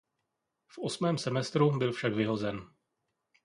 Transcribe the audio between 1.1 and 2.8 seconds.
semestru byl však vyhozen.